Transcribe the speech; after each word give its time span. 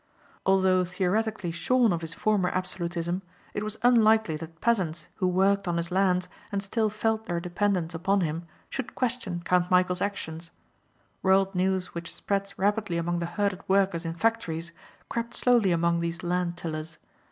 Although 0.47 0.83
theoretically 0.83 1.51
shorn 1.51 1.93
of 1.93 2.01
his 2.01 2.15
former 2.15 2.49
absolutism 2.49 3.21
it 3.53 3.61
was 3.61 3.77
unlikely 3.83 4.35
that 4.37 4.59
peasants 4.59 5.05
who 5.17 5.27
worked 5.27 5.67
on 5.67 5.77
his 5.77 5.91
lands 5.91 6.27
and 6.51 6.63
still 6.63 6.89
felt 6.89 7.27
their 7.27 7.39
dependence 7.39 7.93
upon 7.93 8.21
him 8.21 8.47
should 8.67 8.95
question 8.95 9.43
Count 9.45 9.69
Michæl's 9.69 10.01
actions. 10.01 10.49
World 11.21 11.53
news 11.53 11.93
which 11.93 12.15
spreads 12.15 12.57
rapidly 12.57 12.97
among 12.97 13.19
the 13.19 13.27
herded 13.27 13.61
workers 13.69 14.03
in 14.03 14.15
factories 14.15 14.71
crept 15.07 15.35
slowly 15.35 15.71
among 15.71 15.99
these 15.99 16.23
land 16.23 16.57
tillers. 16.57 16.97